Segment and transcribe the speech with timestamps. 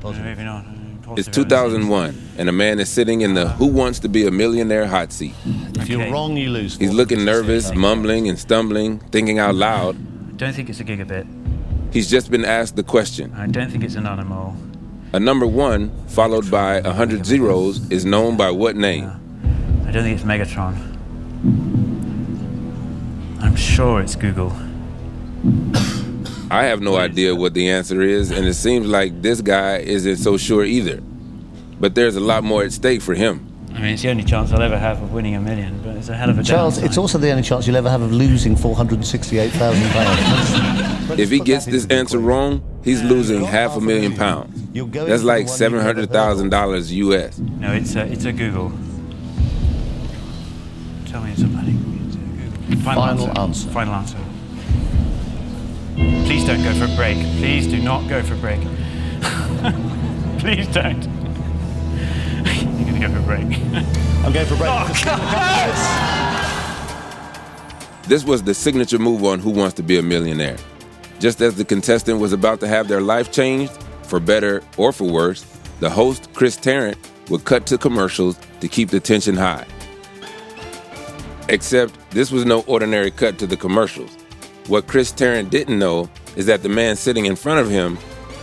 [0.00, 0.26] positive.
[0.26, 0.64] Maybe not.
[1.16, 3.52] It's 2001, and a man is sitting in the ah.
[3.52, 5.32] Who Wants to Be a Millionaire hot seat.
[5.76, 6.76] If you're wrong, you lose.
[6.76, 9.96] He's looking nervous, mumbling and stumbling, thinking out loud.
[9.96, 11.26] I Don't think it's a gigabit.
[11.92, 13.32] He's just been asked the question.
[13.34, 14.54] I don't think it's a nanomole.
[15.14, 18.78] A number one, followed by a hundred zeros, is known by what ah.
[18.78, 19.06] name?
[19.86, 20.74] I don't think it's Megatron.
[23.40, 24.52] I'm sure it's googol.
[26.50, 30.16] I have no idea what the answer is, and it seems like this guy isn't
[30.16, 31.00] so sure either.
[31.80, 33.44] But there's a lot more at stake for him.
[33.74, 36.08] I mean, it's the only chance I'll ever have of winning a million, but it's
[36.08, 36.88] a hell of a Charles, downside.
[36.88, 40.88] it's also the only chance you'll ever have of losing four hundred sixty-eight thousand pounds.
[41.18, 44.52] If he gets this answer wrong, he's losing half a million pounds.
[44.92, 47.38] That's like seven hundred thousand dollars US.
[47.38, 48.70] No, it's a, it's a googol.
[51.06, 51.72] Tell me somebody.
[52.06, 52.82] It's a googol.
[52.82, 53.70] Final answer.
[53.70, 54.18] Final answer.
[56.28, 57.16] Please don't go for a break.
[57.38, 58.60] Please do not go for a break.
[60.38, 61.02] Please don't.
[62.76, 63.44] You're gonna go for a break.
[64.26, 64.70] I'm going for a break.
[64.70, 64.84] Oh,
[68.06, 70.58] this was the signature move on Who Wants to Be a Millionaire.
[71.18, 75.10] Just as the contestant was about to have their life changed, for better or for
[75.10, 75.46] worse,
[75.80, 76.98] the host, Chris Tarrant,
[77.30, 79.66] would cut to commercials to keep the tension high.
[81.48, 84.14] Except this was no ordinary cut to the commercials.
[84.66, 87.98] What Chris Tarrant didn't know is that the man sitting in front of him,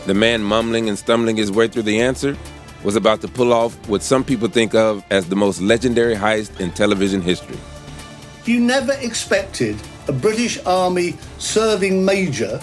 [0.06, 2.38] the man mumbling and stumbling his way through the answer,
[2.84, 6.60] was about to pull off what some people think of as the most legendary heist
[6.60, 7.58] in television history.
[8.46, 9.76] You never expected
[10.08, 12.62] a British Army serving major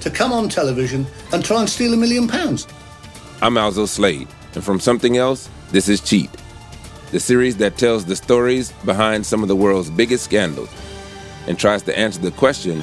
[0.00, 2.66] to come on television and try and steal a million pounds.
[3.40, 6.30] I'm Alzo Slade, and from Somethin' Else, this is Cheat,
[7.12, 10.70] the series that tells the stories behind some of the world's biggest scandals
[11.46, 12.82] and tries to answer the question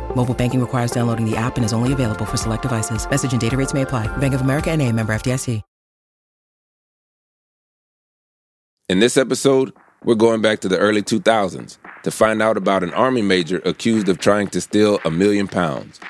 [0.15, 3.09] Mobile banking requires downloading the app and is only available for select devices.
[3.09, 4.05] Message and data rates may apply.
[4.17, 5.63] Bank of America and a member FDIC.
[8.91, 9.71] In this episode,
[10.03, 14.09] we're going back to the early 2000s to find out about an army major accused
[14.09, 16.01] of trying to steal a million pounds.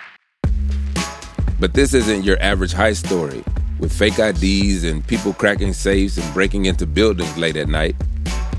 [1.59, 3.43] But this isn't your average heist story
[3.77, 7.95] with fake IDs and people cracking safes and breaking into buildings late at night.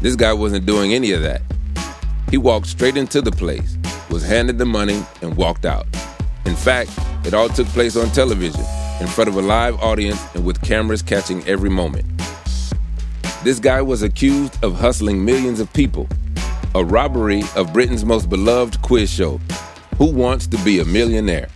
[0.02, 1.42] This guy wasn't doing any of that.
[2.30, 3.76] He walked straight into the place,
[4.12, 5.86] was handed the money, and walked out.
[6.44, 6.90] In fact,
[7.24, 8.60] it all took place on television,
[9.00, 12.04] in front of a live audience and with cameras catching every moment.
[13.42, 16.06] This guy was accused of hustling millions of people,
[16.74, 19.40] a robbery of Britain's most beloved quiz show,
[19.96, 21.48] Who Wants to Be a Millionaire?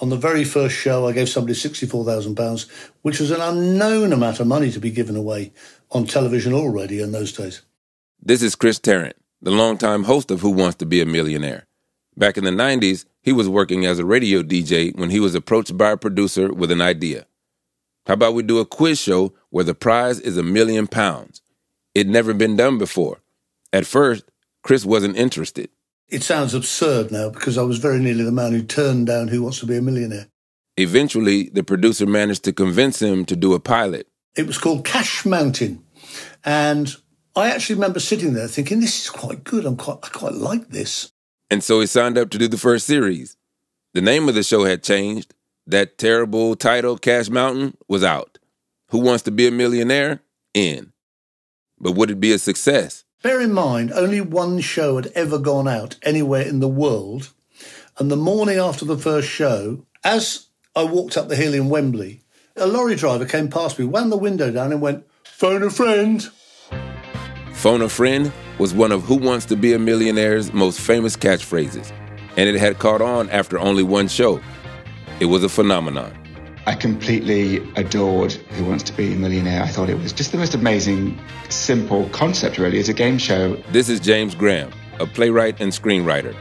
[0.00, 2.68] On the very first show, I gave somebody £64,000,
[3.02, 5.52] which was an unknown amount of money to be given away
[5.92, 7.62] on television already in those days.
[8.24, 11.66] This is Chris Tarrant, the longtime host of Who Wants to Be a Millionaire.
[12.16, 15.76] Back in the 90s, he was working as a radio DJ when he was approached
[15.76, 17.26] by a producer with an idea.
[18.06, 21.42] How about we do a quiz show where the prize is a million pounds?
[21.96, 23.18] It'd never been done before.
[23.72, 24.30] At first,
[24.62, 25.70] Chris wasn't interested.
[26.08, 29.42] It sounds absurd now because I was very nearly the man who turned down Who
[29.42, 30.28] Wants to Be a Millionaire.
[30.76, 34.06] Eventually, the producer managed to convince him to do a pilot.
[34.36, 35.82] It was called Cash Mountain.
[36.44, 36.94] And
[37.34, 39.64] I actually remember sitting there thinking, this is quite good.
[39.64, 41.12] I'm quite, I quite like this.
[41.50, 43.36] And so he signed up to do the first series.
[43.94, 45.34] The name of the show had changed.
[45.66, 48.38] That terrible title, Cash Mountain, was out.
[48.88, 50.20] Who Wants to Be a Millionaire?
[50.54, 50.92] In.
[51.78, 53.04] But would it be a success?
[53.22, 57.32] Bear in mind, only one show had ever gone out anywhere in the world.
[57.98, 62.22] And the morning after the first show, as I walked up the hill in Wembley,
[62.56, 66.28] a lorry driver came past me, wound the window down, and went, Phone a friend.
[67.54, 71.92] Phone a friend was one of Who Wants to Be a Millionaire's most famous catchphrases,
[72.36, 74.40] and it had caught on after only one show.
[75.20, 76.12] It was a phenomenon.
[76.66, 79.62] I completely adored Who Wants to Be a Millionaire.
[79.62, 81.20] I thought it was just the most amazing,
[81.50, 83.54] simple concept, really, as a game show.
[83.70, 86.34] This is James Graham, a playwright and screenwriter.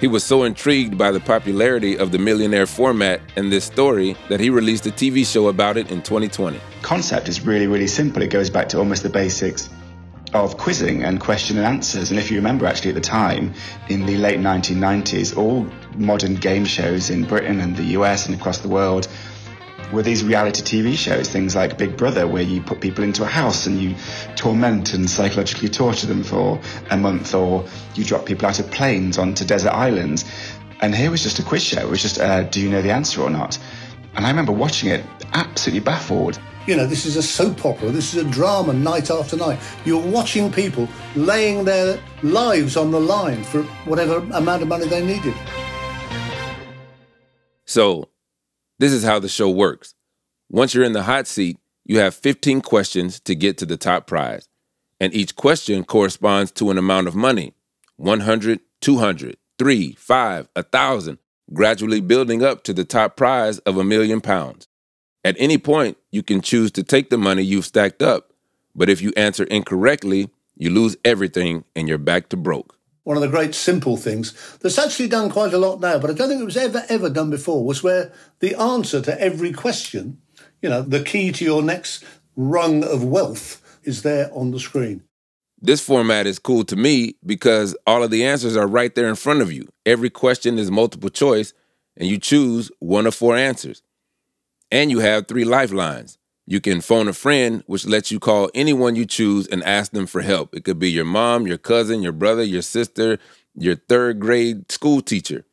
[0.00, 4.38] He was so intrigued by the popularity of the millionaire format and this story that
[4.40, 6.60] he released a TV show about it in 2020.
[6.82, 8.22] Concept is really, really simple.
[8.22, 9.68] It goes back to almost the basics
[10.32, 12.10] of quizzing and question and answers.
[12.10, 13.52] And if you remember, actually, at the time,
[13.88, 18.58] in the late 1990s, all modern game shows in Britain and the US and across
[18.58, 19.08] the world
[19.92, 23.26] were these reality TV shows, things like Big Brother, where you put people into a
[23.26, 23.94] house and you
[24.36, 26.58] torment and psychologically torture them for
[26.90, 30.24] a month, or you drop people out of planes onto desert islands.
[30.80, 31.80] And here was just a quiz show.
[31.80, 33.58] It was just, uh, do you know the answer or not?
[34.14, 36.40] And I remember watching it absolutely baffled.
[36.66, 39.58] You know, this is a soap opera, this is a drama night after night.
[39.84, 45.04] You're watching people laying their lives on the line for whatever amount of money they
[45.04, 45.34] needed.
[47.64, 48.10] So,
[48.78, 49.94] this is how the show works.
[50.50, 54.06] Once you're in the hot seat, you have 15 questions to get to the top
[54.06, 54.48] prize.
[55.00, 57.54] And each question corresponds to an amount of money
[57.96, 61.18] 100, 200, 3, 5, 1,000,
[61.52, 64.68] gradually building up to the top prize of a million pounds.
[65.24, 68.32] At any point, you can choose to take the money you've stacked up,
[68.74, 72.76] but if you answer incorrectly, you lose everything and you're back to broke.
[73.04, 76.14] One of the great simple things that's actually done quite a lot now, but I
[76.14, 80.18] don't think it was ever, ever done before, was where the answer to every question,
[80.60, 82.04] you know, the key to your next
[82.36, 85.02] rung of wealth is there on the screen.
[85.60, 89.14] This format is cool to me because all of the answers are right there in
[89.14, 89.68] front of you.
[89.86, 91.52] Every question is multiple choice,
[91.96, 93.82] and you choose one of four answers.
[94.72, 96.16] And you have three lifelines.
[96.46, 100.06] You can phone a friend, which lets you call anyone you choose and ask them
[100.06, 100.56] for help.
[100.56, 103.18] It could be your mom, your cousin, your brother, your sister,
[103.54, 105.44] your third grade school teacher.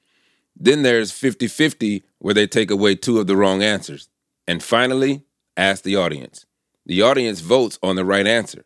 [0.56, 4.08] Then there's 50 50, where they take away two of the wrong answers.
[4.48, 5.24] And finally,
[5.58, 6.46] ask the audience.
[6.86, 8.64] The audience votes on the right answer.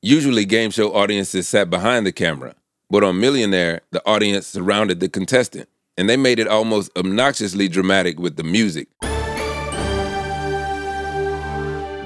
[0.00, 2.54] Usually, game show audiences sat behind the camera,
[2.88, 5.68] but on Millionaire, the audience surrounded the contestant,
[5.98, 8.86] and they made it almost obnoxiously dramatic with the music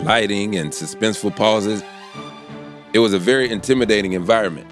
[0.06, 1.82] lighting and suspenseful pauses.
[2.92, 4.68] It was a very intimidating environment.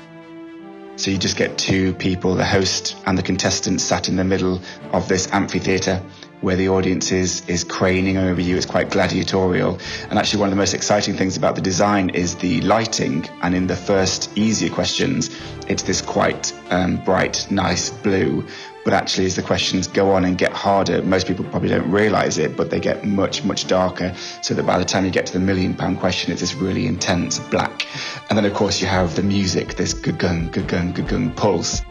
[0.94, 4.60] So you just get two people, the host and the contestant, sat in the middle
[4.92, 6.00] of this amphitheatre
[6.40, 8.56] where the audience is, is craning over you.
[8.56, 9.81] It's quite gladiatorial.
[10.08, 13.28] And actually, one of the most exciting things about the design is the lighting.
[13.42, 15.31] And in the first easier questions,
[15.66, 18.46] it's this quite um, bright, nice blue.
[18.84, 22.36] But actually, as the questions go on and get harder, most people probably don't realize
[22.36, 24.14] it, but they get much, much darker.
[24.42, 26.86] So that by the time you get to the million pound question, it's this really
[26.86, 27.86] intense black.
[28.28, 31.82] And then, of course, you have the music, this gugung, gugung, gugung pulse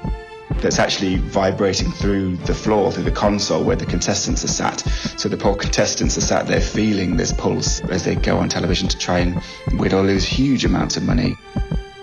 [0.61, 4.79] that's actually vibrating through the floor, through the console where the contestants are sat.
[5.17, 8.87] So the poor contestants are sat there feeling this pulse as they go on television
[8.89, 9.41] to try and
[9.79, 11.35] win or lose huge amounts of money.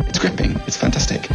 [0.00, 1.28] It's gripping, it's fantastic.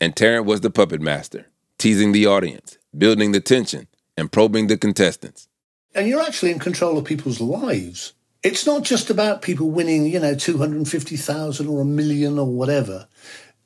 [0.00, 1.46] And Tarrant was the puppet master,
[1.78, 3.86] teasing the audience, building the tension,
[4.16, 5.48] and probing the contestants.
[5.94, 8.14] And you're actually in control of people's lives.
[8.42, 13.08] It's not just about people winning, you know, 250,000 or a million or whatever.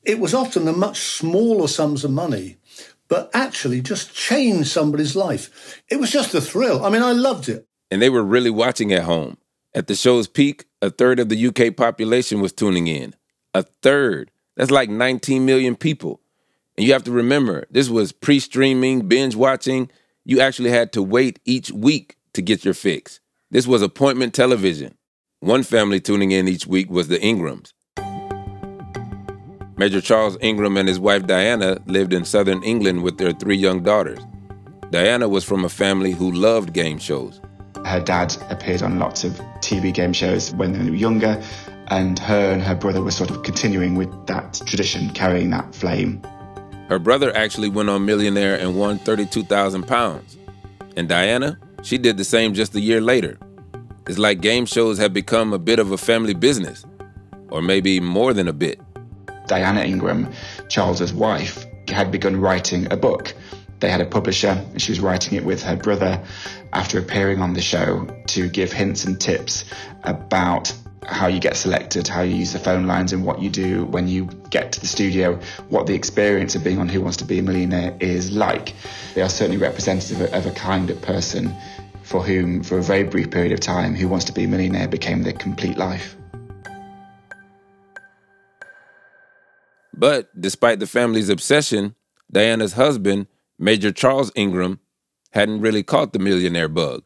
[0.03, 2.57] It was often the much smaller sums of money,
[3.07, 5.81] but actually just changed somebody's life.
[5.89, 6.83] It was just a thrill.
[6.83, 7.65] I mean, I loved it.
[7.89, 9.37] And they were really watching at home.
[9.73, 13.15] At the show's peak, a third of the UK population was tuning in.
[13.53, 14.31] A third.
[14.57, 16.19] That's like 19 million people.
[16.77, 19.89] And you have to remember, this was pre streaming, binge watching.
[20.25, 23.19] You actually had to wait each week to get your fix.
[23.51, 24.97] This was appointment television.
[25.39, 27.73] One family tuning in each week was the Ingrams.
[29.77, 33.83] Major Charles Ingram and his wife Diana lived in southern England with their three young
[33.83, 34.19] daughters.
[34.89, 37.41] Diana was from a family who loved game shows.
[37.85, 41.41] Her dad appeared on lots of TV game shows when they were younger,
[41.87, 46.21] and her and her brother were sort of continuing with that tradition, carrying that flame.
[46.87, 50.37] Her brother actually went on Millionaire and won 32,000 pounds.
[50.95, 53.37] And Diana, she did the same just a year later.
[54.07, 56.85] It's like game shows have become a bit of a family business,
[57.49, 58.79] or maybe more than a bit.
[59.47, 60.31] Diana Ingram,
[60.69, 63.33] Charles's wife, had begun writing a book.
[63.79, 66.23] They had a publisher, and she was writing it with her brother
[66.73, 69.65] after appearing on the show to give hints and tips
[70.03, 70.71] about
[71.07, 74.07] how you get selected, how you use the phone lines, and what you do when
[74.07, 77.39] you get to the studio, what the experience of being on Who Wants to Be
[77.39, 78.73] a Millionaire is like.
[79.13, 81.55] They are certainly representative of a kind of person
[82.03, 84.87] for whom, for a very brief period of time, Who Wants to Be a Millionaire
[84.87, 86.15] became their complete life.
[89.97, 91.95] But despite the family's obsession,
[92.31, 94.79] Diana's husband, Major Charles Ingram,
[95.31, 97.03] hadn't really caught the millionaire bug.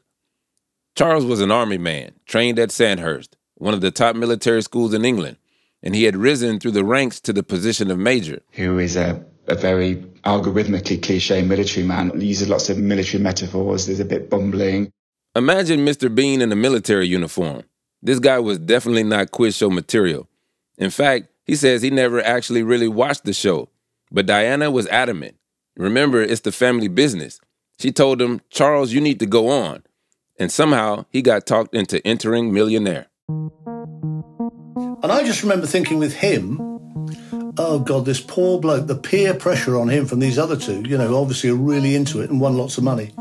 [0.96, 5.06] Charles was an army man, trained at Sandhurst, one of the top military schools in
[5.06, 5.38] England,
[5.84, 8.42] and he had risen through the ranks to the position of major.
[8.54, 12.20] Who is a, a very algorithmically cliche military man.
[12.20, 13.86] He uses lots of military metaphors.
[13.86, 14.92] There's a bit bumbling.
[15.36, 16.13] Imagine Mr.
[16.13, 17.63] Bean in a military uniform.
[18.01, 20.28] This guy was definitely not quiz show material.
[20.78, 23.70] In fact, he says he never actually really watched the show.
[24.12, 25.36] But Diana was adamant.
[25.75, 27.39] Remember, it's the family business.
[27.80, 29.84] She told him, Charles, you need to go on.
[30.38, 33.08] And somehow he got talked into entering Millionaire.
[33.30, 36.58] And I just remember thinking with him,
[37.60, 40.98] oh God, this poor bloke, the peer pressure on him from these other two, you
[40.98, 43.12] know, obviously are really into it and won lots of money.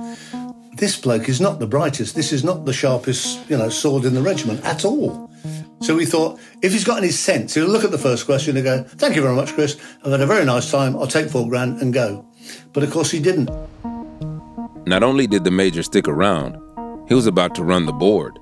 [0.77, 2.15] This bloke is not the brightest.
[2.15, 5.31] This is not the sharpest, you know, sword in the regiment at all.
[5.83, 8.65] So we thought, if he's got any sense, he'll look at the first question and
[8.65, 9.79] go, thank you very much, Chris.
[10.05, 10.97] I've had a very nice time.
[10.97, 12.25] I'll take four grand and go.
[12.73, 13.51] But of course he didn't.
[14.87, 16.57] Not only did the major stick around,
[17.09, 18.39] he was about to run the board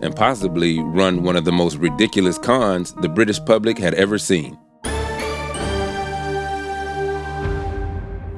[0.00, 4.58] and possibly run one of the most ridiculous cons the British public had ever seen.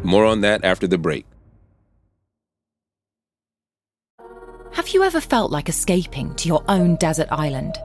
[0.02, 1.26] More on that after the break.
[4.72, 7.76] Have you ever felt like escaping to your own desert island?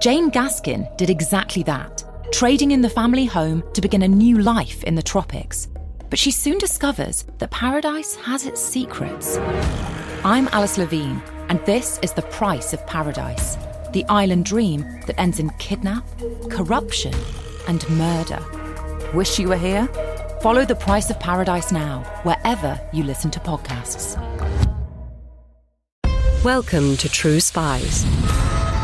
[0.00, 4.84] Jane Gaskin did exactly that, trading in the family home to begin a new life
[4.84, 5.68] in the tropics.
[6.10, 9.38] But she soon discovers that paradise has its secrets.
[10.24, 13.56] I'm Alice Levine, and this is The Price of Paradise
[13.92, 16.04] the island dream that ends in kidnap,
[16.50, 17.14] corruption,
[17.68, 18.42] and murder.
[19.12, 19.86] Wish you were here?
[20.40, 24.16] Follow The Price of Paradise now, wherever you listen to podcasts.
[26.42, 28.04] Welcome to True Spies,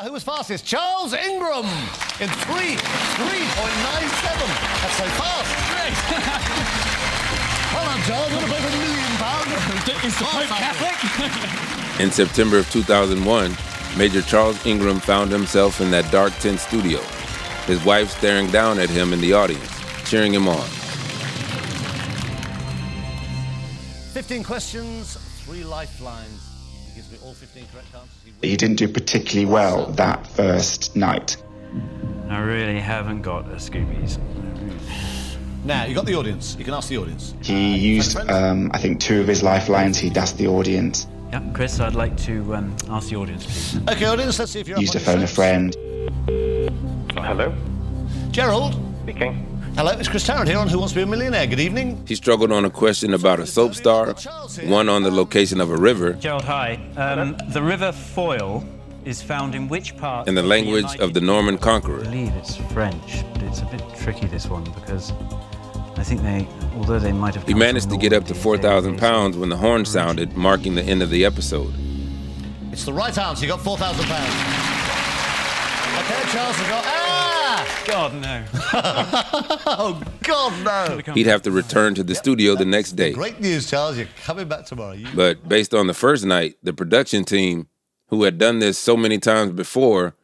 [0.00, 0.64] Uh, who was fastest?
[0.64, 1.66] Charles Ingram
[2.20, 2.78] in 3, 3.97.
[4.80, 5.50] That's so fast.
[5.68, 5.92] Great.
[7.74, 8.32] well done, Charles.
[8.32, 9.50] What about a million pounds?
[10.06, 12.00] Is the Pope Catholic?
[12.00, 13.54] In September of 2001,
[13.98, 17.00] Major Charles Ingram found himself in that dark tent studio,
[17.66, 19.70] his wife staring down at him in the audience,
[20.08, 20.66] cheering him on.
[24.14, 26.40] 15 questions, three lifelines.
[26.88, 28.19] He gives me all 15 correct answers.
[28.42, 31.36] He didn't do particularly well that first night.
[32.28, 34.18] I really haven't got a Scoobies.
[35.64, 36.56] Now, you got the audience.
[36.58, 37.34] You can ask the audience.
[37.42, 39.98] He used, um, I think, two of his lifelines.
[39.98, 41.06] He'd asked the audience.
[41.30, 43.80] Yeah, Chris, I'd like to um, ask the audience, please.
[43.88, 45.76] Okay, audience, let's see if you're Used to phone a friend.
[47.14, 47.54] Hello?
[48.30, 48.74] Gerald?
[49.02, 49.49] Speaking.
[49.76, 51.46] Hello, it's Chris Tarrant here on Who Wants to Be a Millionaire.
[51.46, 52.04] Good evening.
[52.06, 54.12] He struggled on a question about a soap star,
[54.64, 56.74] one on the location of a river, Gerald, hi.
[56.96, 58.64] Um, the River Foyle
[59.04, 60.28] is found in which part?
[60.28, 62.00] In the language of the Norman Conqueror.
[62.00, 65.12] I believe it's French, but it's a bit tricky this one because
[65.96, 66.46] I think they,
[66.76, 67.46] although they might have.
[67.46, 71.02] He managed to get up to 4,000 pounds when the horn sounded, marking the end
[71.02, 71.72] of the episode.
[72.70, 73.46] It's the right answer.
[73.46, 73.78] You got £4,000.
[76.00, 76.99] Okay, Charles, you got.
[77.86, 78.44] God no.
[79.72, 81.12] Oh, God, no.
[81.14, 83.12] He'd have to return to the studio the next day.
[83.12, 83.96] Great news, Charles.
[83.96, 84.92] You're coming back tomorrow.
[84.92, 85.06] You...
[85.14, 87.68] But based on the first night, the production team,
[88.08, 90.14] who had done this so many times before,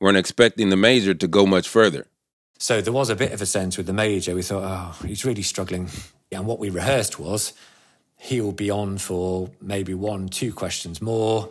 [0.00, 2.06] weren't expecting the major to go much further.
[2.58, 4.34] So there was a bit of a sense with the major.
[4.34, 5.90] We thought, oh, he's really struggling.
[6.30, 7.52] And what we rehearsed was
[8.16, 11.50] he'll be on for maybe one, two questions more.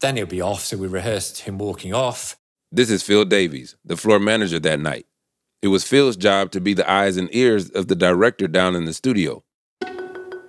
[0.00, 0.62] Then he'll be off.
[0.62, 2.36] So we rehearsed him walking off.
[2.76, 5.06] This is Phil Davies, the floor manager that night.
[5.62, 8.84] It was Phil's job to be the eyes and ears of the director down in
[8.84, 9.44] the studio.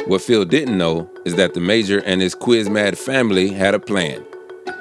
[0.07, 3.79] What Phil didn't know is that the major and his quiz mad family had a
[3.79, 4.25] plan,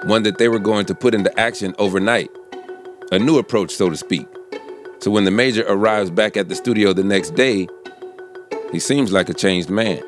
[0.06, 2.30] one that they were going to put into action overnight,
[3.12, 4.26] a new approach, so to speak.
[5.00, 7.68] So when the major arrives back at the studio the next day,
[8.72, 10.02] he seems like a changed man.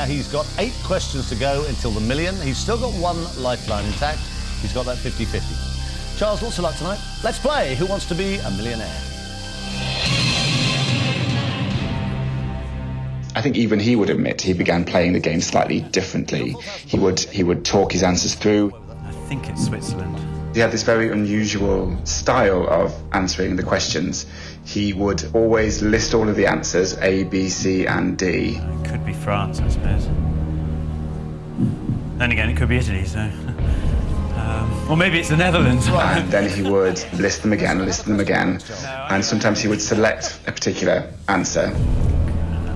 [0.00, 2.34] Now, he's got eight questions to go until the million.
[2.36, 4.18] He's still got one lifeline intact.
[4.62, 6.18] He's got that 50 50.
[6.18, 6.98] Charles, lots of luck tonight.
[7.22, 8.86] Let's play Who Wants to Be a Millionaire?
[13.36, 16.56] I think even he would admit he began playing the game slightly differently.
[16.86, 18.72] He would he would talk his answers through.
[19.04, 20.29] I think it's Switzerland.
[20.52, 24.26] He had this very unusual style of answering the questions.
[24.64, 28.56] He would always list all of the answers A, B, C, and D.
[28.56, 30.06] It could be France, I suppose.
[32.18, 33.30] Then again, it could be Italy, so.
[34.40, 35.86] Um, or maybe it's the Netherlands.
[35.90, 38.58] And then he would list them again, list them again,
[39.10, 41.66] and sometimes he would select a particular answer.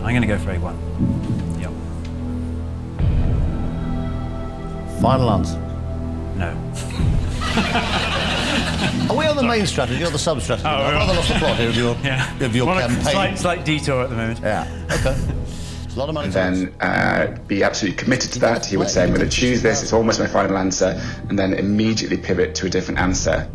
[0.04, 0.76] I'm going to go for A1.
[1.60, 1.72] Yep.
[5.00, 5.58] Final answer.
[6.36, 7.10] No.
[7.56, 10.66] Are we on the main strategy or the sub strategy?
[10.68, 12.36] Oh, I've rather on- lost the plot here of your, Yeah.
[12.44, 13.02] of your Well, campaign.
[13.12, 14.40] Slight, slight detour at the moment.
[14.40, 15.16] Yeah, okay.
[15.84, 16.26] It's a lot of money.
[16.26, 18.66] and then uh, be absolutely committed to that.
[18.66, 21.52] He would say, I'm going to choose this, it's almost my final answer, and then
[21.54, 23.48] immediately pivot to a different answer.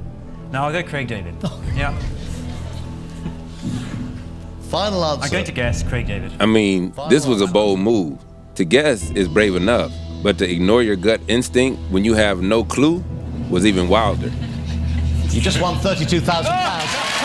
[0.51, 1.35] Now I'll go Craig David.
[1.75, 1.97] Yeah.
[4.69, 5.23] Final answer.
[5.25, 6.31] I'm going to guess Craig David.
[6.39, 8.19] I mean, this was a bold move.
[8.55, 9.91] To guess is brave enough,
[10.21, 13.03] but to ignore your gut instinct when you have no clue
[13.49, 14.31] was even wilder.
[15.29, 17.05] You just won thirty-two thousand pounds.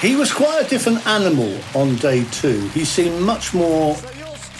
[0.00, 2.68] He was quite a different animal on day two.
[2.68, 3.96] He seemed much more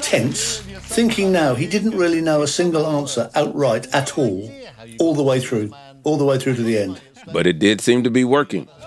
[0.00, 0.58] tense.
[0.80, 4.50] Thinking now, he didn't really know a single answer outright at all,
[4.98, 5.70] all the way through,
[6.02, 7.00] all the way through to the end.
[7.32, 8.66] But it did seem to be working.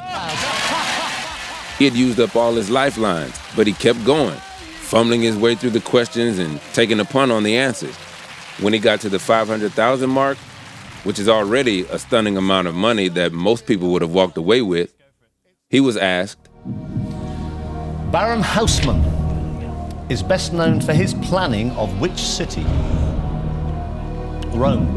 [1.79, 4.39] He had used up all his lifelines, but he kept going,
[4.91, 7.95] fumbling his way through the questions and taking a punt on the answers.
[8.59, 10.37] When he got to the 500,000 mark,
[11.05, 14.61] which is already a stunning amount of money that most people would have walked away
[14.61, 14.93] with,
[15.69, 16.49] he was asked,
[18.11, 19.01] Baron Haussmann
[20.11, 22.63] is best known for his planning of which city?
[24.51, 24.91] Rome,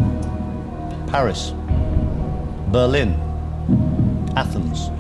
[1.09, 1.53] Paris,
[2.73, 3.15] Berlin,
[4.35, 4.91] Athens.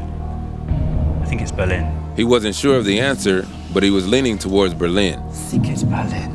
[1.20, 1.92] I think it's Berlin.
[2.14, 5.18] he wasn't sure of the answer, but he was leaning towards Berlin.
[5.18, 6.32] I think it's Berlin.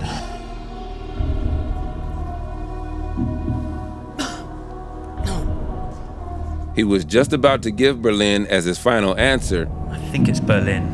[6.76, 10.88] He was just about to give Berlin as his final answer I think it's Berlin.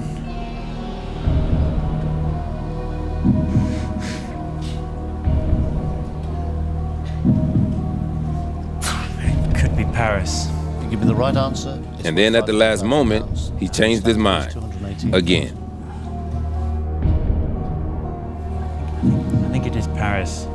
[9.19, 10.47] It could be Paris.
[10.81, 11.81] You give me the right answer.
[12.03, 14.55] And then at the last moment, he changed his mind
[15.13, 15.64] again.
[20.05, 20.45] Paris.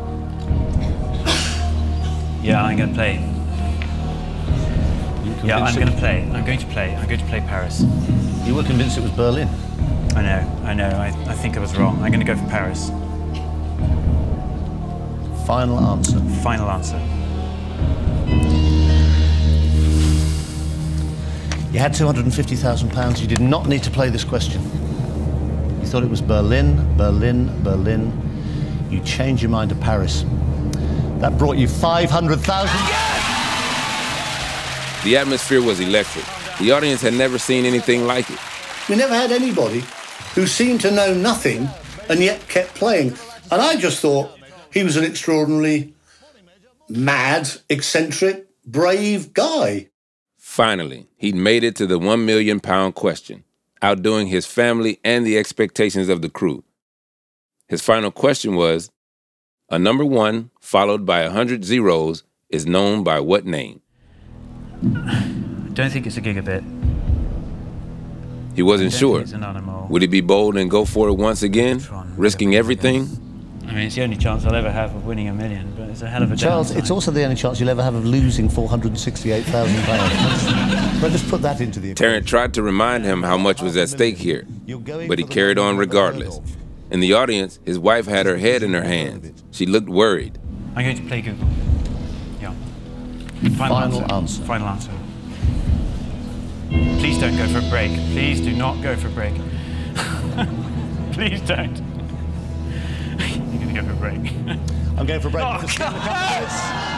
[2.41, 3.15] Yeah, I'm going to play.
[5.45, 6.23] Yeah, I'm going to play.
[6.33, 6.95] I'm going to play.
[6.95, 7.85] I'm going to play Paris.
[8.45, 9.49] You were convinced it was Berlin.
[10.15, 10.89] I know, I know.
[10.89, 12.01] I, I think I was wrong.
[12.01, 12.91] I'm going to go for Paris.
[15.49, 16.21] Final answer.
[16.45, 16.99] Final answer.
[21.73, 23.21] You had £250,000.
[23.21, 24.63] You did not need to play this question.
[25.81, 28.30] You thought it was Berlin, Berlin, Berlin.
[28.91, 30.25] You changed your mind to Paris.
[31.21, 32.41] That brought you 500,000.
[35.05, 36.25] The atmosphere was electric.
[36.59, 38.39] The audience had never seen anything like it.
[38.89, 39.85] We never had anybody
[40.35, 41.69] who seemed to know nothing
[42.09, 43.15] and yet kept playing.
[43.53, 44.37] And I just thought
[44.73, 45.95] he was an extraordinarily
[46.89, 49.89] mad, eccentric, brave guy.
[50.37, 53.45] Finally, he'd made it to the one million pound question,
[53.83, 56.65] outdoing his family and the expectations of the crew.
[57.71, 58.91] His final question was
[59.69, 63.81] A number one, followed by a hundred zeros, is known by what name?
[64.83, 65.23] I
[65.73, 66.65] don't think it's a gigabit.
[68.57, 69.21] He wasn't sure.
[69.21, 69.89] think It's a nanomole.
[69.89, 71.81] Would he be bold and go for it once again,
[72.17, 73.09] risking everything?
[73.69, 76.03] I mean, it's the only chance I'll ever have of winning a million, but it's
[76.03, 76.43] a hell of a chance.
[76.43, 76.83] Charles, downside.
[76.83, 81.01] it's also the only chance you'll ever have of losing £468,000.
[81.01, 83.91] but just put that into the Tarrant tried to remind him how much was at
[83.91, 84.45] stake here,
[85.07, 86.41] but he carried on regardless.
[86.91, 89.45] In the audience, his wife had her head in her hands.
[89.53, 90.39] She looked worried.
[90.75, 91.49] I'm going to play googol.
[92.41, 92.53] Yeah.
[93.57, 94.43] Final answer.
[94.43, 94.91] Final answer.
[96.99, 97.93] Please don't go for a break.
[98.13, 99.35] Please do not go for a break.
[101.13, 101.77] Please don't.
[103.19, 104.19] You're going to go for a break.
[104.99, 105.45] I'm going for a break.
[105.45, 106.91] Oh, God.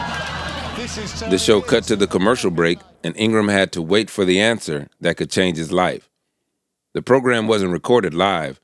[0.75, 4.25] This is The show cut to the commercial break, and Ingram had to wait for
[4.25, 6.09] the answer that could change his life.
[6.93, 8.59] The program wasn't recorded live,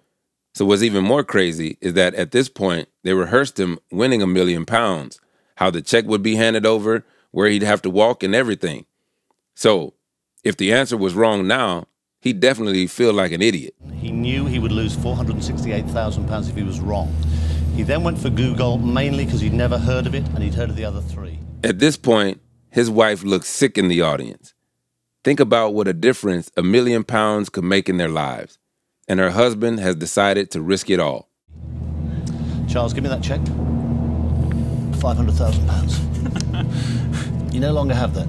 [0.60, 4.28] so what's even more crazy is that at this point, they rehearsed him winning a
[4.28, 5.18] million pounds,
[5.56, 8.86] how the check would be handed over, where he'd have to walk, and everything.
[9.56, 9.94] So,
[10.44, 11.86] if the answer was wrong now,
[12.20, 13.74] he'd definitely feel like an idiot.
[14.02, 17.16] He knew he would lose £468,000 if he was wrong.
[17.74, 20.70] He then went for googol mainly because he'd never heard of it and he'd heard
[20.70, 21.40] of the other three.
[21.64, 24.54] At this point, his wife looked sick in the audience.
[25.24, 28.59] Think about what a difference a million pounds could make in their lives.
[29.10, 31.28] And her husband has decided to risk it all.
[32.70, 33.40] Charles, give me that check.
[35.02, 37.54] £500,000.
[37.54, 38.28] you no longer have that.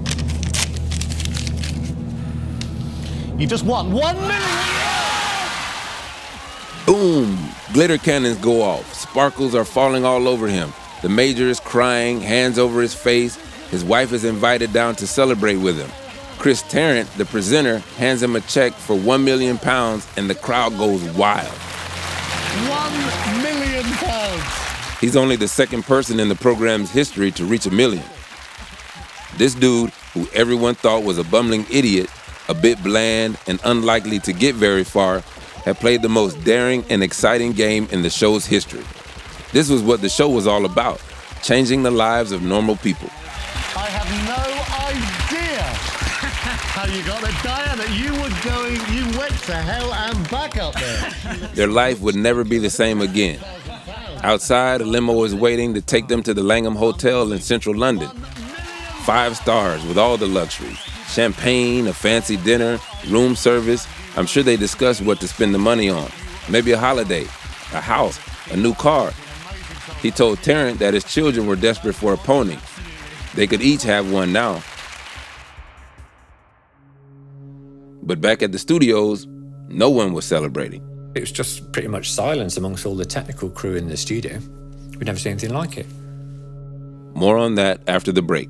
[3.39, 4.41] You just won one million!
[6.85, 7.37] Boom!
[7.73, 8.93] Glitter cannons go off.
[8.93, 10.73] Sparkles are falling all over him.
[11.01, 13.35] The major is crying, hands over his face.
[13.69, 15.89] His wife is invited down to celebrate with him.
[16.41, 20.75] Chris Tarrant, the presenter, hands him a check for one million pounds, and the crowd
[20.75, 21.47] goes wild.
[22.67, 24.99] One million pounds!
[24.99, 28.03] He's only the second person in the program's history to reach a million.
[29.37, 32.09] This dude, who everyone thought was a bumbling idiot,
[32.49, 35.19] a bit bland, and unlikely to get very far,
[35.63, 38.83] had played the most daring and exciting game in the show's history.
[39.51, 40.99] This was what the show was all about
[41.43, 43.09] changing the lives of normal people.
[46.61, 47.31] How you got there.
[47.43, 51.47] Diana, you were going, you went to hell and back up there.
[51.53, 53.39] Their life would never be the same again.
[54.23, 58.09] Outside, a limo was waiting to take them to the Langham Hotel in central London.
[59.03, 60.77] Five stars with all the luxuries
[61.11, 63.85] champagne, a fancy dinner, room service.
[64.15, 66.09] I'm sure they discussed what to spend the money on.
[66.49, 67.23] Maybe a holiday,
[67.73, 68.19] a house,
[68.51, 69.11] a new car.
[70.01, 72.57] He told Tarrant that his children were desperate for a pony.
[73.35, 74.63] They could each have one now.
[78.03, 79.27] But back at the studios,
[79.67, 80.81] no one was celebrating.
[81.15, 84.39] It was just pretty much silence amongst all the technical crew in the studio.
[84.91, 85.85] We'd never seen anything like it.
[87.13, 88.49] More on that after the break.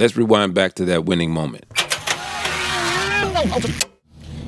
[0.00, 1.66] Let's rewind back to that winning moment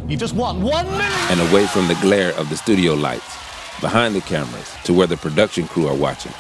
[0.09, 1.13] You just won one million.
[1.31, 3.37] and away from the glare of the studio lights,
[3.83, 6.33] behind the cameras, to where the production crew are watching.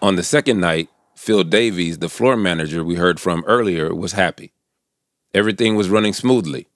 [0.00, 4.54] On the second night, Phil Davies, the floor manager we heard from earlier, was happy.
[5.34, 6.68] Everything was running smoothly.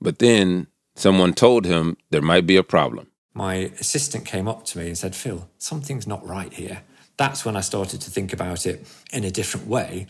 [0.00, 3.08] But then someone told him there might be a problem.
[3.34, 6.82] My assistant came up to me and said, Phil, something's not right here.
[7.18, 10.06] That's when I started to think about it in a different way.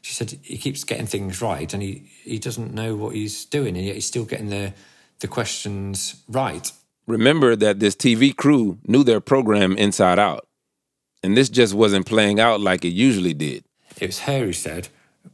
[0.00, 3.76] She said, he keeps getting things right and he, he doesn't know what he's doing,
[3.76, 4.72] and yet he's still getting the,
[5.20, 6.72] the questions right.
[7.06, 10.46] Remember that this TV crew knew their program inside out.
[11.24, 13.64] And this just wasn't playing out like it usually did.
[14.00, 14.88] It was her who said,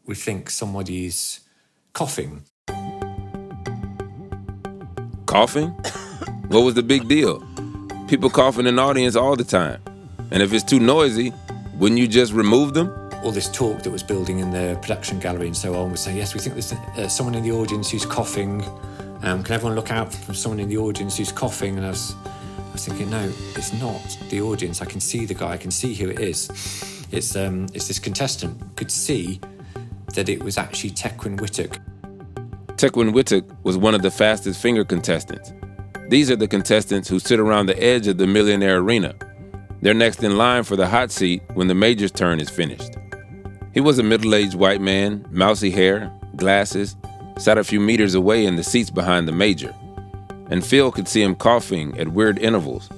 [0.04, 1.40] We think somebody's
[1.92, 2.42] coughing.
[5.26, 5.68] Coughing?
[6.48, 7.42] what was the big deal?
[8.06, 9.82] People coughing in the audience all the time.
[10.30, 11.32] And if it's too noisy,
[11.74, 12.92] wouldn't you just remove them?
[13.24, 16.16] All this talk that was building in the production gallery and so on would say,
[16.16, 18.62] Yes, we think there's uh, someone in the audience who's coughing.
[19.22, 21.76] Um, can everyone look out for someone in the audience who's coughing?
[21.76, 24.82] And I was, I was thinking, No, it's not the audience.
[24.82, 26.48] I can see the guy, I can see who it is.
[27.10, 28.76] It's, um, it's this contestant.
[28.76, 29.40] Could see
[30.14, 31.80] that it was actually Tecwen Whittock.
[32.76, 35.52] Tecwen Whittock was one of the fastest finger contestants.
[36.08, 39.14] These are the contestants who sit around the edge of the millionaire arena.
[39.80, 42.96] They're next in line for the hot seat when the major's turn is finished.
[43.72, 46.96] He was a middle aged white man, mousy hair, glasses,
[47.38, 49.72] sat a few meters away in the seats behind the major.
[50.50, 52.88] And Phil could see him coughing at weird intervals.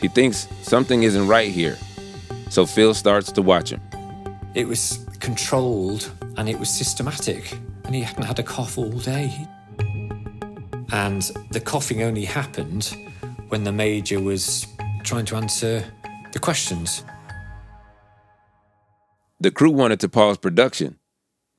[0.00, 1.76] He thinks something isn't right here.
[2.48, 3.82] So Phil starts to watch him.
[4.54, 7.52] It was controlled and it was systematic,
[7.84, 9.46] and he hadn't had a cough all day.
[10.92, 12.96] And the coughing only happened
[13.48, 14.66] when the major was
[15.02, 15.84] trying to answer
[16.34, 17.02] the questions.
[19.40, 20.98] The crew wanted to pause production,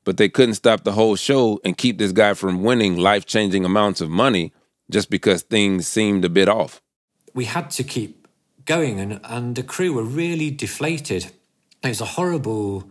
[0.03, 3.65] but they couldn't stop the whole show and keep this guy from winning life changing
[3.65, 4.53] amounts of money
[4.91, 6.81] just because things seemed a bit off.
[7.33, 8.27] We had to keep
[8.65, 11.31] going, and, and the crew were really deflated.
[11.83, 12.89] It was a horrible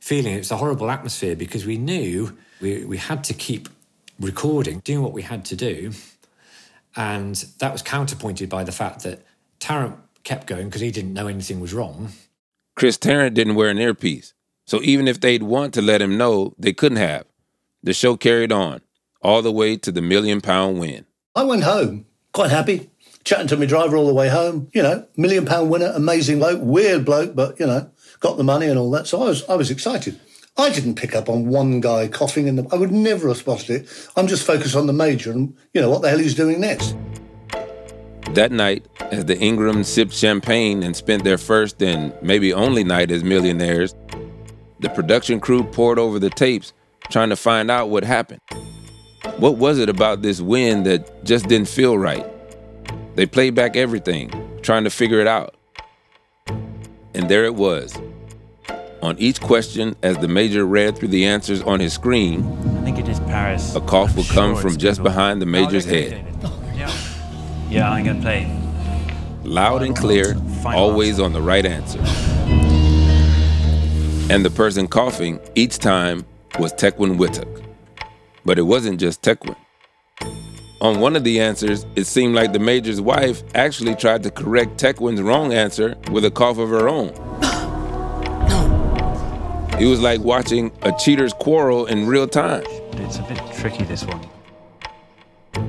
[0.00, 3.68] feeling, it was a horrible atmosphere because we knew we, we had to keep
[4.18, 5.92] recording, doing what we had to do.
[6.94, 9.22] And that was counterpointed by the fact that
[9.58, 12.10] Tarrant kept going because he didn't know anything was wrong.
[12.74, 14.34] Chris Tarrant didn't wear an earpiece,
[14.66, 17.24] so even if they'd want to let him know, they couldn't have.
[17.82, 18.80] The show carried on,
[19.22, 21.06] all the way to the million pound win.
[21.34, 22.90] I went home quite happy,
[23.24, 24.68] chatting to my driver all the way home.
[24.74, 27.88] You know, million pound winner, amazing bloke, weird bloke, but you know,
[28.20, 29.06] got the money and all that.
[29.06, 30.20] So I was, I was excited.
[30.58, 32.66] I didn't pick up on one guy coughing in the.
[32.72, 34.10] I would never have spotted it.
[34.16, 36.96] I'm just focused on the major and, you know, what the hell he's doing next.
[38.34, 43.10] That night, as the Ingrams sipped champagne and spent their first and maybe only night
[43.10, 43.94] as millionaires,
[44.80, 46.72] the production crew poured over the tapes
[47.10, 48.40] trying to find out what happened.
[49.38, 52.26] What was it about this win that just didn't feel right?
[53.14, 54.30] They played back everything,
[54.62, 55.54] trying to figure it out.
[57.14, 57.96] And there it was.
[59.02, 62.44] On each question, as the major read through the answers on his screen,
[62.78, 63.74] I think it is Paris.
[63.74, 66.26] a cough I'm would come from just behind the major's head.
[67.68, 67.90] Yeah.
[67.90, 68.50] I'm gonna play.
[69.44, 72.00] Loud and clear, always on the right answer.
[74.28, 76.24] And the person coughing each time
[76.58, 77.62] was Tecwen Whittock.
[78.44, 79.56] But it wasn't just Tecwen.
[80.80, 84.78] On one of the answers, it seemed like the major's wife actually tried to correct
[84.78, 87.08] Tecwen's wrong answer with a cough of her own.
[89.80, 92.64] It was like watching a cheater's quarrel in real time.
[92.92, 94.26] It's a bit tricky, this one.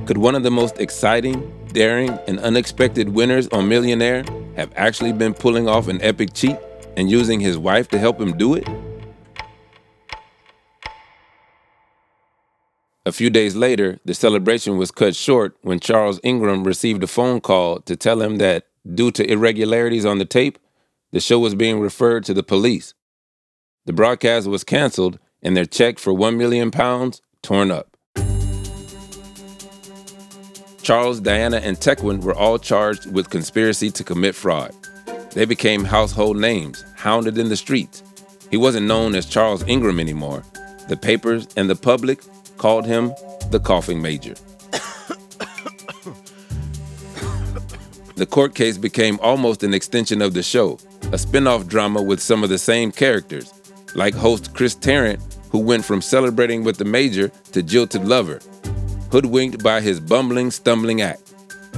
[0.06, 4.24] Could one of the most exciting, daring, and unexpected winners on Millionaire
[4.56, 6.56] have actually been pulling off an epic cheat
[6.96, 8.66] and using his wife to help him do it?
[13.06, 17.40] A few days later, the celebration was cut short when Charles Ingram received a phone
[17.40, 20.58] call to tell him that, due to irregularities on the tape,
[21.12, 22.94] the show was being referred to the police.
[23.86, 27.96] The broadcast was canceled and their check for 1 million pounds torn up.
[30.88, 34.74] Charles, Diana, and Tecwen were all charged with conspiracy to commit fraud.
[35.32, 38.02] They became household names, hounded in the streets.
[38.50, 40.44] He wasn't known as Charles Ingram anymore.
[40.88, 42.22] The papers and the public
[42.56, 43.12] called him
[43.50, 44.32] the coughing major.
[48.16, 50.78] the court case became almost an extension of the show,
[51.12, 53.52] a spin-off drama with some of the same characters,
[53.94, 55.20] like host Chris Tarrant,
[55.50, 58.40] who went from celebrating with the major to jilted lover,
[59.10, 61.34] hoodwinked by his bumbling, stumbling act.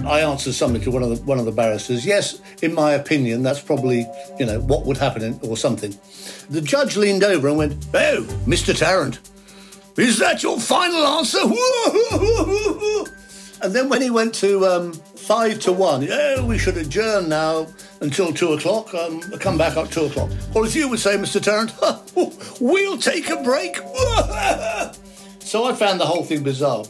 [0.06, 2.06] I answered something to one of the one of the barristers.
[2.06, 4.06] Yes, in my opinion, that's probably
[4.38, 5.96] you know what would happen in, or something.
[6.48, 8.76] The judge leaned over and went, "Oh, Mr.
[8.76, 9.18] Tarrant,
[9.96, 11.38] is that your final answer?"
[13.62, 17.66] and then when he went to um, five to one, yeah, we should adjourn now
[18.00, 18.94] until two o'clock.
[18.94, 20.30] Um, come back at two o'clock.
[20.54, 21.42] Or as you would say, Mr.
[21.42, 21.72] Tarrant,
[22.60, 23.76] we'll take a break.
[25.40, 26.84] so I found the whole thing bizarre.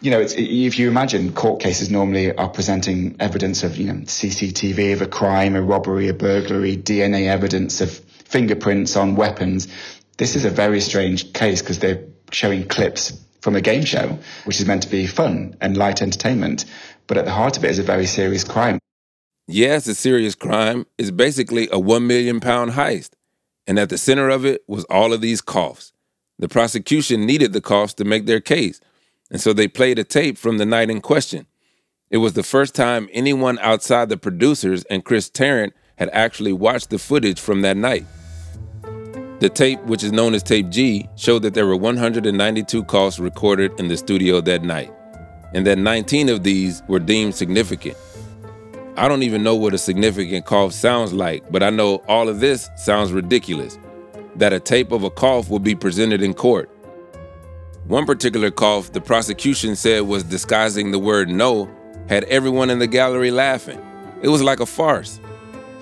[0.00, 4.92] You know, if you imagine court cases normally are presenting evidence of, you know, CCTV
[4.92, 9.66] of a crime, a robbery, a burglary, DNA evidence of fingerprints on weapons.
[10.16, 14.60] This is a very strange case because they're showing clips from a game show, which
[14.60, 16.64] is meant to be fun and light entertainment.
[17.06, 18.78] But at the heart of it is a very serious crime.
[19.48, 20.86] Yeah, a serious crime.
[20.98, 23.10] It's basically a one million pound heist.
[23.66, 25.92] And at the center of it was all of these coughs.
[26.38, 28.80] The prosecution needed the coughs to make their case.
[29.30, 31.46] And so they played a tape from the night in question.
[32.10, 36.90] It was the first time anyone outside the producers and Chris Tarrant had actually watched
[36.90, 38.06] the footage from that night.
[39.40, 43.78] The tape, which is known as Tape G, showed that there were 192 coughs recorded
[43.78, 44.92] in the studio that night,
[45.54, 47.96] and that 19 of these were deemed significant.
[48.96, 52.40] I don't even know what a significant cough sounds like, but I know all of
[52.40, 53.78] this sounds ridiculous
[54.34, 56.68] that a tape of a cough would be presented in court.
[57.88, 61.70] One particular cough the prosecution said was disguising the word no
[62.10, 63.80] had everyone in the gallery laughing.
[64.20, 65.18] It was like a farce.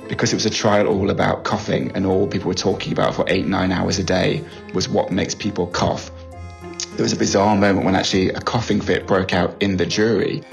[0.08, 3.24] Because it was a trial all about coughing and all people were talking about for
[3.26, 6.12] eight, nine hours a day was what makes people cough.
[6.94, 10.44] There was a bizarre moment when actually a coughing fit broke out in the jury.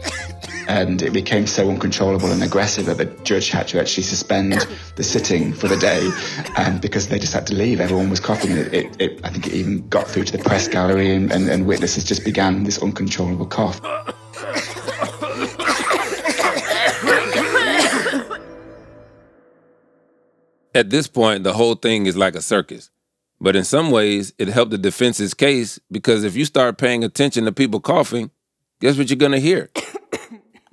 [0.68, 5.02] and it became so uncontrollable and aggressive that the judge had to actually suspend the
[5.02, 6.10] sitting for the day
[6.56, 7.80] um, because they just had to leave.
[7.80, 8.52] Everyone was coughing.
[8.52, 11.48] It, it, it, I think it even got through to the press gallery, and, and,
[11.48, 13.80] and witnesses just began this uncontrollable cough.
[20.74, 22.90] At this point, the whole thing is like a circus.
[23.40, 27.44] But in some ways, it helped the defense's case because if you start paying attention
[27.44, 28.30] to people coughing,
[28.80, 29.68] guess what you're going to hear?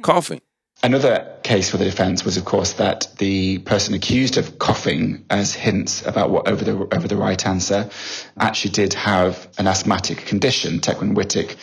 [0.02, 0.42] Coughing.
[0.82, 5.54] Another case for the defence was, of course, that the person accused of coughing as
[5.54, 7.90] hints about what over the over the right answer
[8.38, 10.80] actually did have an asthmatic condition.
[10.80, 11.58] Tecwen Whittock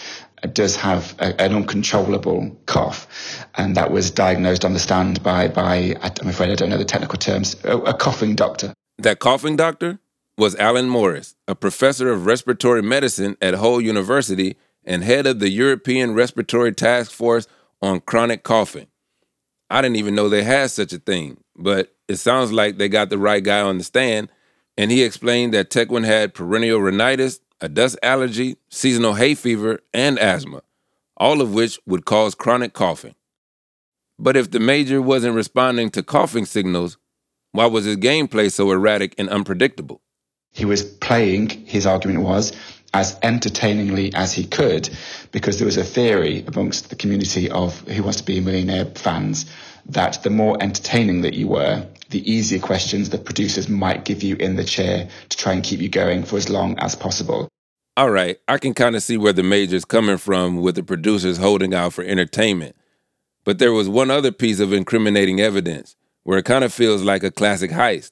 [0.53, 5.97] does have a, an uncontrollable cough, and that was diagnosed on the stand by by
[6.03, 8.75] I'm afraid I don't know the technical terms a, a coughing doctor.
[8.99, 9.99] That coughing doctor
[10.37, 15.49] was Alyn Morice, a professor of respiratory medicine at Hull University and head of the
[15.49, 17.47] European Respiratory Task Force
[17.83, 18.87] on chronic coughing.
[19.69, 23.11] I didn't even know they had such a thing, but it sounds like they got
[23.11, 24.31] the right guy on the stand,
[24.77, 30.19] and he explained that Tecwen had perennial rhinitis, a dust allergy, seasonal hay fever, and
[30.19, 30.63] asthma,
[31.17, 33.15] all of which would cause chronic coughing.
[34.19, 36.97] But if the major wasn't responding to coughing signals,
[37.53, 40.03] why was his gameplay so erratic and unpredictable?
[40.53, 42.53] He was playing, his argument was,
[42.95, 44.89] as entertainingly as he could,
[45.33, 48.87] because there was a theory amongst the community of Who Wants to Be a Millionaire
[48.87, 49.47] fans
[49.89, 54.37] that the more entertaining that you were, the easier questions the producers might give you
[54.37, 57.49] in the chair to try and keep you going for as long as possible.
[57.97, 61.39] All right, I can kind of see where the major's coming from with the producers
[61.39, 62.77] holding out for entertainment.
[63.45, 67.23] But there was one other piece of incriminating evidence where it kind of feels like
[67.23, 68.11] a classic heist.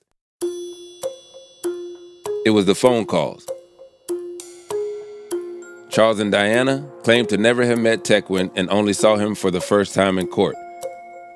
[2.47, 3.47] It was the phone calls.
[5.95, 9.61] Charles and Diana claimed to never have met Tecwen and only saw him for the
[9.61, 10.57] first time in court.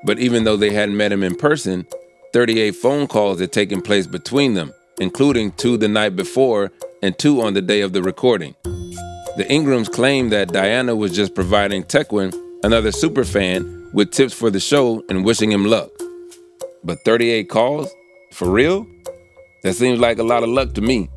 [0.04, 1.86] But even though they hadn't met him in person,
[2.32, 6.72] 38 phone calls had taken place between them, including two the night before
[7.04, 8.56] and two on the day of the recording.
[8.64, 14.58] The Ingrams claimed that Diana was just providing Tecwen, another superfan, with tips for the
[14.58, 15.90] show and wishing him luck.
[16.82, 17.88] But 38 calls?
[18.32, 18.88] For real?
[19.62, 21.10] That seems like a lot of luck to me.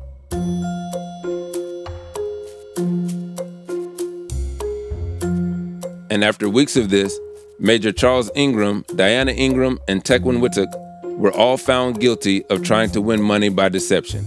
[6.12, 7.18] And after weeks of this,
[7.58, 10.68] Major Charles Ingram, Diana Ingram, and Tecwen Whittock
[11.04, 14.26] were all found guilty of trying to win money by deception.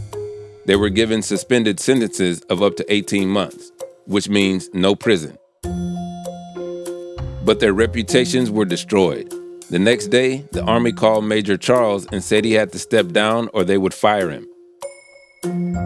[0.66, 3.72] They were given suspended sentences of up to 18 months,
[4.08, 5.38] which means no prison.
[7.46, 9.32] But their reputations were destroyed.
[9.70, 13.48] The next day, the Army called Major Charles and said he had to step down
[13.54, 14.48] or they would fire him.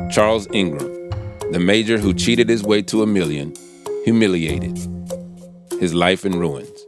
[0.10, 1.10] Charles Ingram,
[1.52, 3.54] the major who cheated his way to a million,
[4.06, 4.80] humiliated,
[5.80, 6.86] his life in ruins.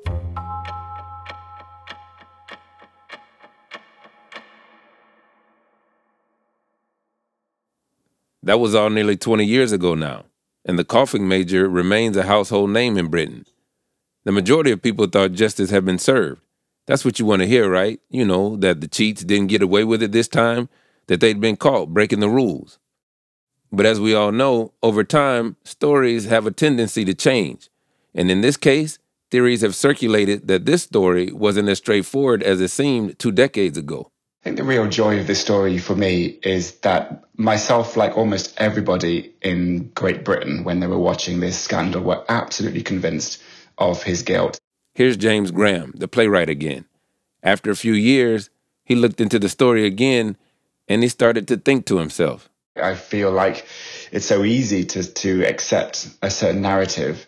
[8.43, 10.25] That was all nearly 20 years ago now,
[10.65, 13.45] and the coughing major remains a household name in Britain.
[14.25, 16.41] The majority of people thought justice had been served.
[16.85, 17.99] That's what you want to hear, right?
[18.09, 20.67] You know, that the cheats didn't get away with it this time,
[21.07, 22.77] that they'd been caught breaking the rules.
[23.71, 27.70] But as we all know, over time, stories have a tendency to change.
[28.13, 32.69] And in this case, theories have circulated that this story wasn't as straightforward as it
[32.69, 34.11] seemed two decades ago.
[34.41, 38.53] I think the real joy of this story for me is that myself, like almost
[38.57, 43.41] everybody in Great Britain, when they were watching this scandal, were absolutely convinced
[43.77, 44.59] of his guilt.
[44.95, 46.85] Here's James Graham, the playwright again.
[47.43, 48.49] After a few years,
[48.83, 50.37] he looked into the story again
[50.87, 52.49] and he started to think to himself.
[52.75, 53.67] I feel like
[54.11, 57.27] it's so easy to, to accept a certain narrative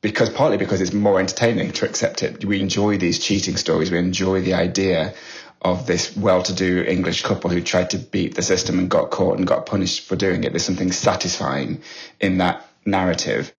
[0.00, 2.44] because partly because it's more entertaining to accept it.
[2.44, 3.90] We enjoy these cheating stories.
[3.90, 5.14] We enjoy the idea
[5.62, 9.46] of this well-to-do English couple who tried to beat the system and got caught and
[9.46, 10.52] got punished for doing it.
[10.52, 11.82] There's something satisfying
[12.20, 13.52] in that narrative.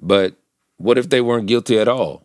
[0.00, 0.34] But
[0.78, 2.24] what if they weren't guilty at all?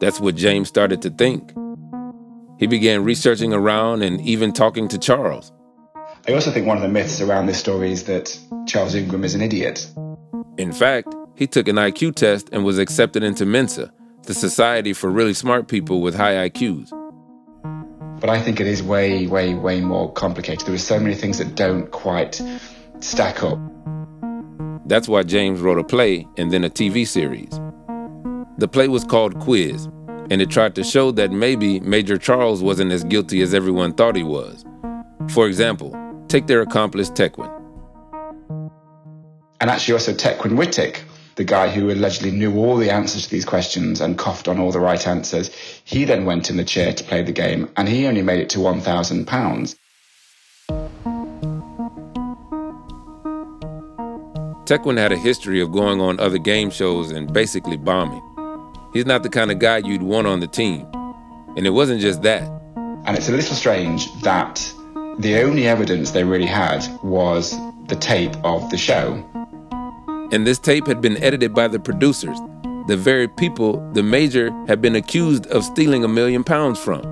[0.00, 1.52] That's what James started to think.
[2.58, 5.52] He began researching around and even talking to Charles.
[6.26, 9.34] I also think one of the myths around this story is that Charles Ingram is
[9.34, 9.88] an idiot.
[10.56, 15.10] In fact, he took an IQ test and was accepted into Mensa, the society for
[15.10, 16.90] really smart people with high IQs.
[18.20, 20.66] But I think it is way, way, way more complicated.
[20.66, 22.40] There are so many things that don't quite
[23.00, 23.58] stack up.
[24.86, 27.60] That's why James wrote a play and then a TV series.
[28.58, 29.86] The play was called Quiz,
[30.30, 34.14] and it tried to show that maybe Major Charles wasn't as guilty as everyone thought
[34.14, 34.64] he was.
[35.30, 35.96] For example,
[36.28, 37.63] take their accomplice Tecwen.
[39.64, 41.00] And actually, also Tecwen Whittock,
[41.36, 44.70] the guy who allegedly knew all the answers to these questions and coughed on all
[44.70, 45.50] the right answers,
[45.86, 48.50] he then went in the chair to play the game and he only made it
[48.50, 49.76] to £1,000.
[54.66, 58.20] Tecwen had a history of going on other game shows and basically bombing.
[58.92, 60.86] He's not the kind of guy you'd want on the team.
[61.56, 62.42] And it wasn't just that.
[63.06, 64.56] And it's a little strange that
[65.20, 69.24] the only evidence they really had was the tape of the show.
[70.34, 72.36] And this tape had been edited by the producers,
[72.88, 77.02] the very people the major had been accused of stealing a million pounds from.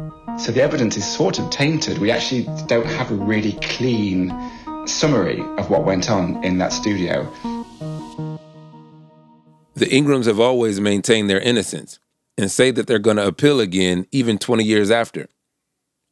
[0.40, 1.98] So the evidence is sort of tainted.
[1.98, 4.34] We actually don't have a really clean
[4.88, 7.32] summary of what went on in that studio.
[9.74, 12.00] The Ingrams have always maintained their innocence
[12.36, 15.28] and say that they're going to appeal again even 20 years after.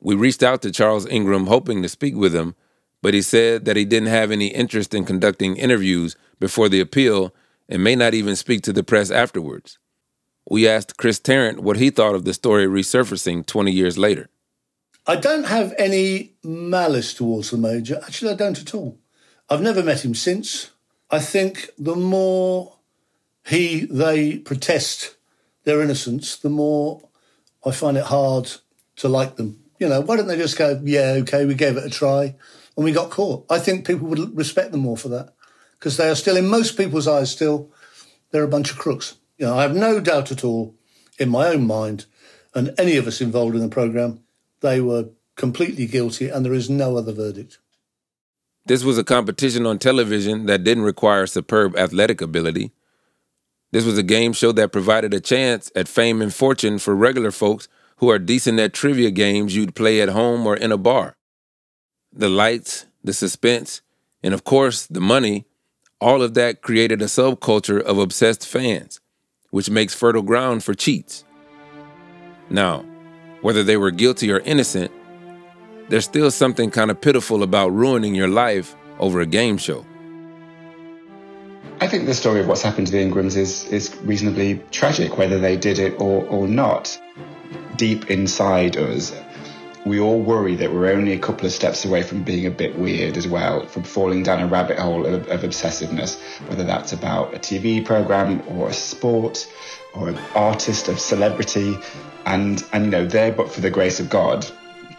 [0.00, 2.54] We reached out to Charles Ingram hoping to speak with him,
[3.02, 7.34] but he said that he didn't have any interest in conducting interviews before the appeal
[7.68, 9.78] and may not even speak to the press afterwards.
[10.48, 14.28] we asked Chris Tarrant what he thought of the story resurfacing 20 years later.
[15.06, 18.00] I don't have any malice towards the Major.
[18.02, 18.98] Actually, I don't at all.
[19.48, 20.70] I've never met him since.
[21.10, 22.76] I think the more
[23.46, 25.16] he, they protest
[25.64, 27.00] their innocence, the more
[27.64, 28.50] I find it hard
[28.96, 29.62] to like them.
[29.78, 32.36] You know, why don't they just go, yeah, okay, we gave it a try
[32.80, 33.44] and we got caught?
[33.50, 35.34] I think people would respect them more for that
[35.72, 37.70] because they are still, in most people's eyes, still,
[38.30, 39.18] they're a bunch of crooks.
[39.36, 40.74] You know, I have no doubt at all
[41.18, 42.06] in my own mind
[42.54, 44.20] and any of us involved in the programme,
[44.60, 47.58] they were completely guilty and there is no other verdict.
[48.64, 52.72] This was a competition on television that didn't require superb athletic ability.
[53.72, 57.30] This was a game show that provided a chance at fame and fortune for regular
[57.30, 57.68] folks
[57.98, 61.18] who are decent at trivia games you'd play at home or in a bar.
[62.12, 63.82] The lights, the suspense,
[64.22, 65.46] and of course, the money,
[66.00, 69.00] all of that created a subculture of obsessed fans,
[69.50, 71.24] which makes fertile ground for cheats.
[72.48, 72.84] Now,
[73.42, 74.90] whether they were guilty or innocent,
[75.88, 79.86] there's still something kind of pitiful about ruining your life over a game show.
[81.80, 85.38] I think the story of what's happened to the Ingrams is, is reasonably tragic, whether
[85.38, 87.00] they did it or, or not.
[87.76, 89.12] Deep inside us,
[89.86, 92.78] we all worry that we're only a couple of steps away from being a bit
[92.78, 97.34] weird as well, from falling down a rabbit hole of, of obsessiveness, whether that's about
[97.34, 99.50] a TV program or a sport
[99.94, 101.78] or an artist, a celebrity.
[102.26, 104.46] And, and you know, there, but for the grace of God,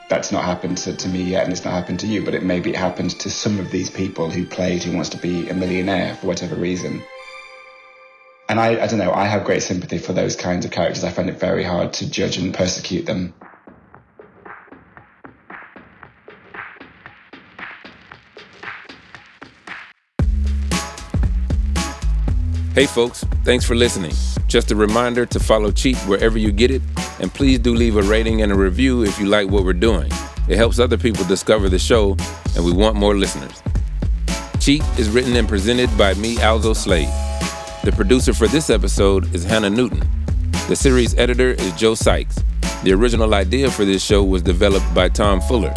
[0.09, 2.43] that's not happened to, to, me yet and it's not happened to you, but it
[2.43, 5.53] maybe it happened to some of these people who played Who Wants to Be a
[5.53, 7.01] Millionaire for whatever reason.
[8.49, 11.05] And I, I don't know, I have great sympathy for those kinds of characters.
[11.05, 13.33] I find it very hard to judge and persecute them.
[22.73, 24.13] Hey folks, thanks for listening.
[24.47, 26.81] Just a reminder to follow Cheat wherever you get it,
[27.19, 30.09] and please do leave a rating and a review if you like what we're doing.
[30.47, 32.15] It helps other people discover the show,
[32.55, 33.61] and we want more listeners.
[34.61, 37.09] Cheat is written and presented by me, Alzo Slade.
[37.83, 40.07] The producer for this episode is Hannah Newton.
[40.69, 42.41] The series editor is Joe Sykes.
[42.85, 45.73] The original idea for this show was developed by Tom Fuller.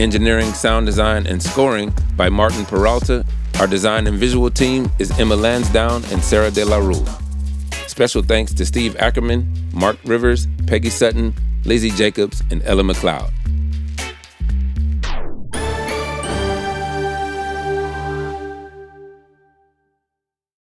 [0.00, 3.22] Engineering, sound design, and scoring by Martin Peralta
[3.60, 7.04] our design and visual team is Emma Lansdowne and Sarah De La Rue.
[7.86, 11.34] Special thanks to Steve Ackerman, Mark Rivers, Peggy Sutton,
[11.64, 13.30] Lizzie Jacobs, and Ella McLeod.